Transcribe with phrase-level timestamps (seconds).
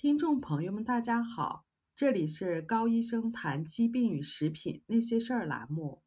[0.00, 6.02] 听众朋友们，大家好，这里是高医生谈疾病与食品那些事儿栏目。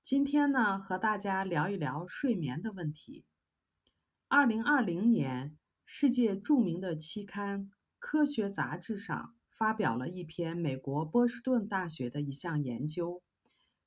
[0.00, 3.24] 今天呢，和大家聊一聊睡眠的问题。
[4.28, 7.62] 二零二零年，世界著名的期刊
[7.98, 13.20] 《科学》杂志上发表了一篇美国波士顿大学的一项研究。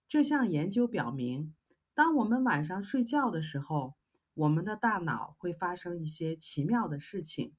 [0.09, 1.55] 这项研究表明，
[1.93, 3.95] 当我们晚上睡觉的时候，
[4.34, 7.54] 我们的大脑会发生一些奇妙的事情。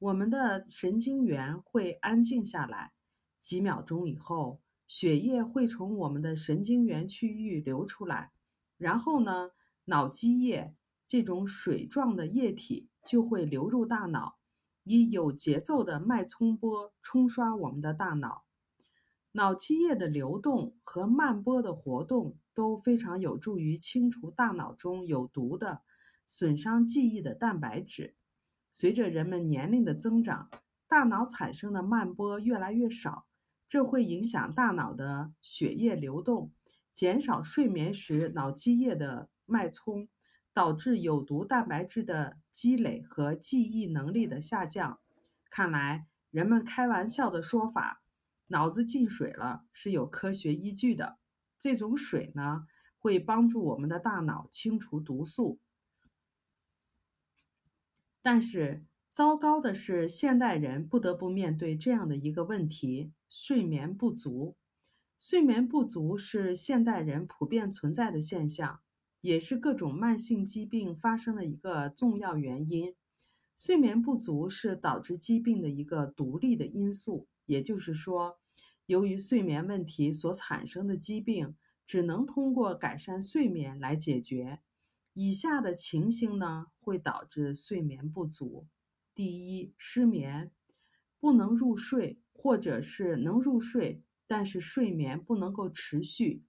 [0.00, 2.92] 我们的神经元会安静下来，
[3.40, 8.30] 几秒钟以后，血液会从我们的神经元区域流出来，
[8.76, 9.50] 然后呢，
[9.86, 10.76] 脑积液
[11.08, 14.38] 这种水状的液体就会流入大脑，
[14.84, 18.44] 以有节奏的脉冲波冲刷我们的大脑。
[19.32, 25.82] 脑积液的流动和慢波的活动都非常有助于清除大脑中有毒的、
[26.24, 28.14] 损伤记忆的蛋白质。
[28.72, 30.50] 随着人们年龄的增长，
[30.86, 33.26] 大脑产生的慢波越来越少，
[33.66, 36.52] 这会影响大脑的血液流动，
[36.92, 40.08] 减少睡眠时脑积液的脉冲，
[40.52, 45.00] 导致有毒蛋白质的积累和记忆能力的下降。
[45.50, 48.02] 看来，人们开玩笑的说法
[48.48, 51.18] “脑子进水了”是有科学依据的。
[51.58, 52.66] 这种水呢，
[52.98, 55.58] 会帮助我们的大脑清除毒素。
[58.30, 64.54] 但是糟糕的是，现代人不得不面对这样的一个问题：睡眠不足。
[65.18, 68.80] 睡眠不足是现代人普遍存在的现象，
[69.22, 72.94] 也是各种慢性疾病发生的一个重要原因。
[73.56, 78.38] 睡眠不足是导致疾病的一个独立的因素，也就是说，
[78.84, 81.56] 由于睡眠问题所产生的疾病，
[81.86, 84.60] 只能通过改善睡眠来解决。
[85.20, 88.68] 以下的情形呢，会导致睡眠不足。
[89.16, 90.52] 第一，失眠，
[91.18, 96.44] 不能入睡，或者是能入睡，但是睡眠不能够持续，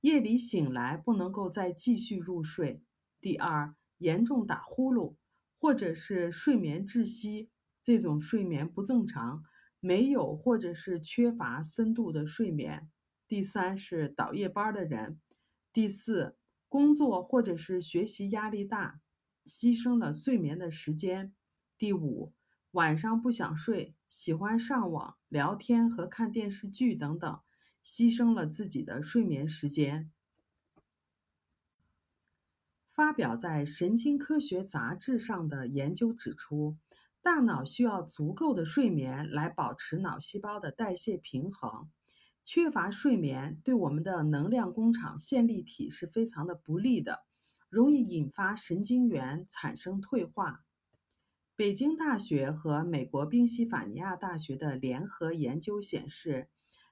[0.00, 2.82] 夜里醒来不能够再继续入睡。
[3.20, 5.16] 第二，严重打呼噜，
[5.58, 7.50] 或者是睡眠窒息，
[7.82, 9.44] 这种睡眠不正常，
[9.80, 12.90] 没有或者是缺乏深度的睡眠。
[13.28, 15.20] 第三是倒夜班的人。
[15.74, 16.38] 第四。
[16.74, 18.98] 工作或者是学习压力大，
[19.46, 21.32] 牺牲了睡眠的时间。
[21.78, 22.32] 第五，
[22.72, 27.40] 晚上不想睡，喜欢上网聊天和看电视剧等等，
[27.84, 30.10] 牺牲了自己的睡眠时间。
[32.88, 36.76] 发表在《神经科学》杂志上的研究指出，
[37.22, 41.88] 大脑需要足够的睡眠来保持脑细胞的代谢平衡。
[42.44, 47.20] 缺乏睡眠对我们的能量工厂线粒体是非常的不利的，
[47.70, 50.66] 容易引发神经元产生退化。
[51.56, 56.50] 北京大学和美国宾夕法尼亚大学的联合研究显示，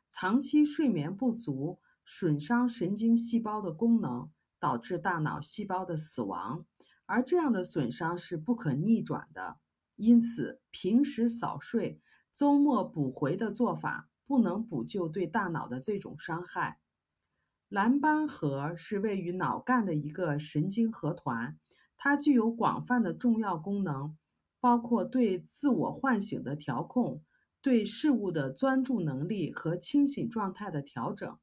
[0.09, 6.65] 长期睡眠不足损伤神经细胞的功能，导致大脑细胞的死亡，
[7.05, 9.59] 而这样的损伤是不可逆转的。
[9.97, 12.01] 因此，平时少睡，
[12.33, 14.09] 周末补回的做法。
[14.27, 16.81] 不能补救对大脑的这种伤害。
[17.69, 21.59] 蓝斑核是位于脑干的一个神经核团，
[21.97, 24.17] 它具有广泛的重要功能，
[24.61, 27.23] 包括对自我唤醒的调控、
[27.61, 31.39] 对事物的专注能力和清醒状态的调整，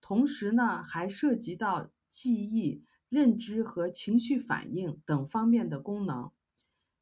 [0.00, 6.30] 同时呢，还涉及到记忆、认知和情绪反应等方面的功能。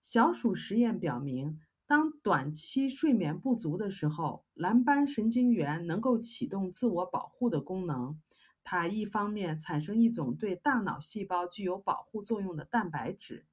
[0.03, 1.61] 小鼠实验表明。
[1.91, 8.17] 当短期睡眠不足的时候，蓝斑神经元能够启动自我保护的功能。
[8.63, 13.45] 它一方面产生一种对大脑细胞具有保护作用的蛋白质，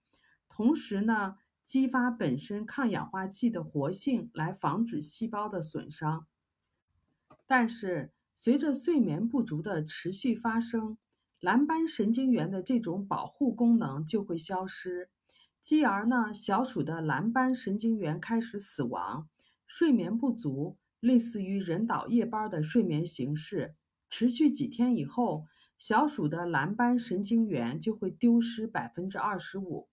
[0.47, 6.27] 同时呢，激发本身抗氧化剂的活性来防止细胞的损伤。
[7.47, 10.99] 但是，随着睡眠不足的持续发生，
[11.39, 15.09] 蓝斑神经元的这种保护功能就会消失。
[15.67, 19.27] 继而呢，小鼠的蓝斑神经元开始死亡，
[19.65, 23.75] 睡眠不足，类似于人倒夜班的睡眠形式，
[24.07, 25.45] 持续几天以后，
[25.77, 29.89] 小鼠的蓝斑神经元就会丢失百分之二十五。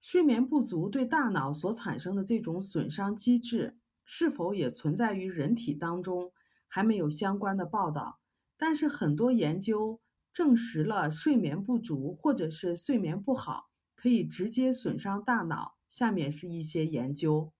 [0.00, 6.32] 睡眠不足对大脑所产生的这种损伤机制，是否也存在于人体当中，
[6.66, 8.18] 还没有相关的报道。
[8.56, 10.00] 但是很多研究
[10.32, 13.68] 证实了睡眠不足或者是睡眠不好。
[14.02, 15.76] 可以直接损伤大脑。
[15.88, 17.52] 下面是一些研究。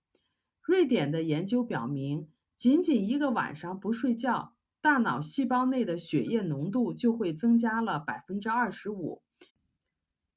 [0.60, 9.22] 瑞典的研究表明，仅仅一个晚上不睡觉，大脑细胞内的血液浓度就会增加了百分之二十五。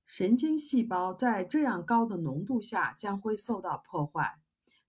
[0.05, 4.39] 神经细胞在这样高的浓度下将会受到破坏。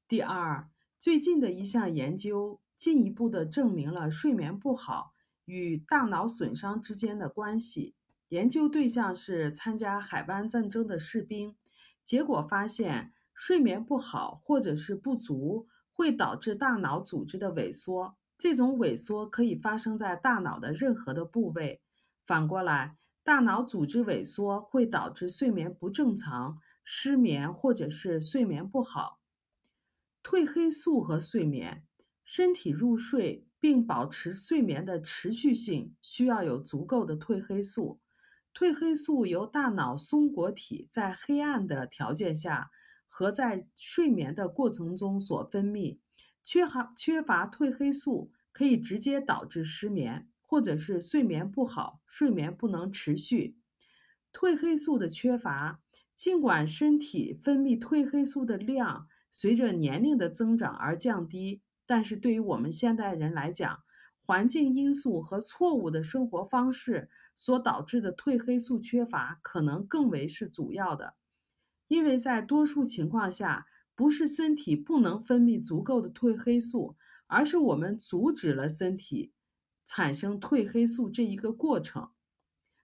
[0.07, 0.69] 第二，
[0.99, 5.15] 最近的一项研究进一步的证明了睡眠不好
[5.47, 7.95] 与大脑损伤之间的关系。
[8.31, 11.55] 研究对象是参加海湾战争的士兵，
[12.03, 18.17] 结果发现睡眠不好或者是不足会导致大脑组织的萎缩。
[18.37, 21.81] 这种萎缩可以发生在大脑的任何的部位。
[22.27, 29.21] 反过来，大脑组织萎缩会导致睡眠不正常、失眠或者是睡眠不好。
[30.25, 31.85] 褪黑素和睡眠，
[32.25, 38.01] 身体入睡并保持睡眠的持续性需要有足够的褪黑素。
[38.59, 42.71] 褪黑素由大脑松果体在黑暗的条件下
[43.07, 45.99] 和在睡眠的过程中所分泌。
[46.43, 53.59] 缺乏缺乏褪黑素可以直接导致失眠，或者是睡眠不好，睡眠不能持续。
[54.33, 55.83] 褪黑素的缺乏，
[56.15, 63.81] 尽管身体分泌褪黑素的量随着年龄的增长而降低，但是对于我们现代人来讲，
[64.25, 71.15] 环境因素和错误的生活方式所导致的褪黑素缺乏，可能更为是主要的，
[71.87, 73.69] 因为在多数情况下。
[73.99, 76.99] 不是身体不能分泌足够的褪黑素，
[77.29, 79.33] 而是我们阻止了身体
[79.87, 82.11] 产生褪黑素这一个过程。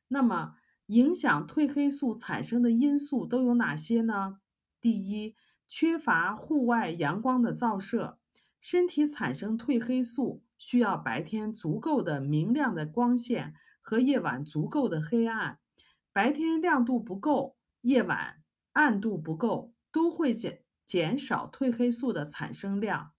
[0.08, 0.56] 那么，
[0.86, 4.38] 影响褪黑素产生的因素都有哪些呢？
[4.80, 5.36] 第一，
[5.68, 8.18] 缺乏户外阳光的照射。
[8.58, 15.58] 身体产生褪黑素需要白天足够的明亮的光线和夜晚足够的黑暗。
[16.14, 18.42] 白天亮度不够，夜晚
[18.72, 20.62] 暗度不够，都会减。
[20.84, 23.12] 减少褪黑素的产生量。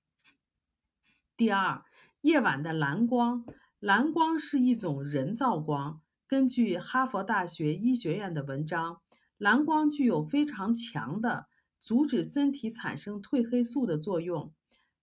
[1.35, 1.83] 第二，
[2.21, 3.45] 夜晚的蓝光，
[3.79, 6.01] 蓝光是一种人造光。
[6.27, 9.01] 根据哈佛大学医学院的文章，
[9.37, 11.47] 蓝光具有非常强的
[11.79, 14.53] 阻止身体产生褪黑素的作用。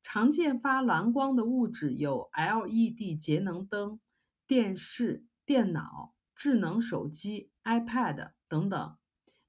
[0.02, 3.98] 常见发蓝光的物质有 LED 节能灯、
[4.46, 8.96] 电视、电脑、智能手机、iPad 等等。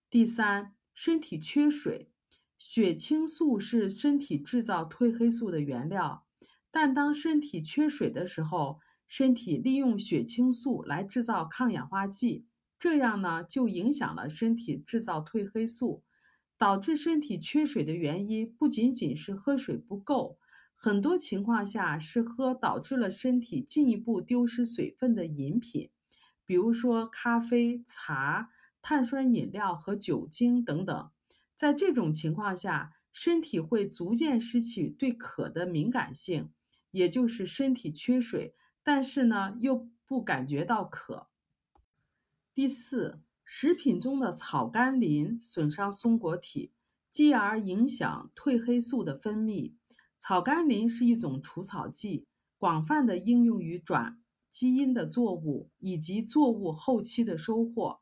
[0.09, 2.09] 第三，身体缺水。
[2.57, 6.25] 血清素是身体制造褪黑素的原料，
[6.71, 12.47] 但当身体缺水的时候，身体利用血清素来制造抗氧化剂，
[12.79, 16.03] 这样呢就影响了身体制造褪黑素。
[16.57, 20.39] 导致身体缺水的原因不仅仅是喝水不够，
[20.83, 25.91] 很多情况下是喝导致了身体进一步丢失水分的饮品，
[26.43, 28.49] 比如说咖啡、茶、
[28.81, 31.11] 碳酸饮料和酒精等等。
[31.55, 36.49] 在这种情况下，身体会逐渐失去对渴的敏感性，
[36.89, 41.27] 也就是身体缺水，但是呢又不感觉到渴。
[42.55, 46.71] 第四，食品中的草甘膦损伤松果体，
[47.11, 49.73] 继而影响褪黑素的分泌。
[50.21, 52.27] 草甘膦是一种除草剂，
[52.59, 54.21] 广泛的应用于转
[54.51, 58.01] 基因的作物以及作物后期的收获。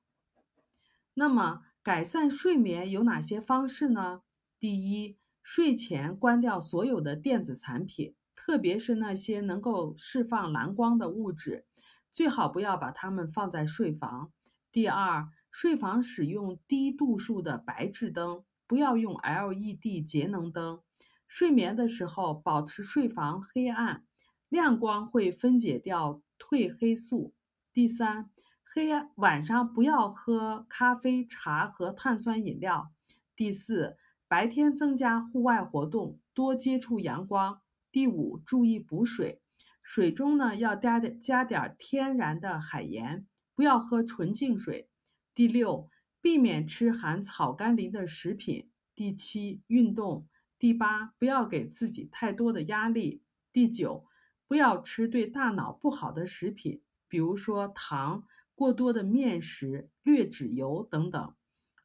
[1.14, 1.62] 那么。
[1.82, 4.22] 改善睡眠有哪些方式呢？
[4.60, 11.66] 第一，睡前关掉所有的电子产品，特别是那些能够释放蓝光的物质，
[12.12, 14.32] 最好不要把它们放在睡房。
[14.74, 20.82] 第二，睡房使用低度数的白炽灯，不要用 LED 节能灯。
[21.30, 24.04] 睡眠的时候保持睡房黑暗，
[24.50, 27.34] 亮光会分解掉褪黑素。
[27.72, 28.30] 第三。
[28.72, 32.92] 黑晚上不要喝咖啡、茶和碳酸饮料。
[33.36, 37.62] 第四，白天增加户外活动，多接触阳光。
[37.92, 39.42] 第五，注意补水，
[39.82, 44.88] 水中呢要加点加点天然的海盐，不要喝纯净水。
[45.34, 45.90] 第六，
[46.22, 48.70] 避免吃含草甘膦的食品。
[48.94, 50.28] 第七，运动。
[50.60, 53.24] 第八，不要给自己太多的压力。
[53.52, 54.06] 第九，
[54.46, 58.26] 不要吃对大脑不好的食品，比如说糖。
[58.56, 61.34] 过多的面食、劣质油等等。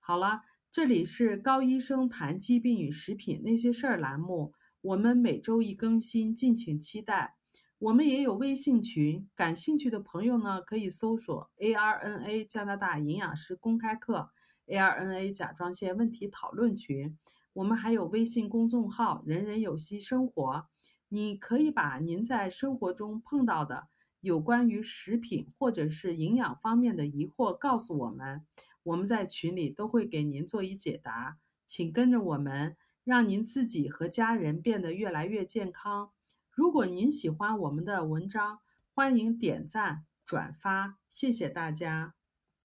[0.01, 7.37] 好了，这里是高医生谈疾病与食品那些事儿栏目，我们每周一更新，敬请期待。
[7.79, 14.33] 我们也有微信群，感兴趣的朋友呢可以搜索 ARNA 加拿大营养师公开课、
[14.67, 17.17] ARNA 甲状腺问题讨论群。
[17.55, 20.67] 我们还有微信公众号“人人有希生活”，
[21.09, 23.89] 你可以把您在生活中碰到的。
[24.21, 28.45] 有关于食品或者是营养方面的疑惑，告诉我们，
[28.83, 31.39] 我们在群里都会给您做一解答。
[31.67, 36.11] 请跟着我们，让您自己和家人变得越来越健康。
[36.51, 38.61] 如果您喜欢我们的文章，
[38.95, 42.15] 欢迎点赞转发，谢谢大家。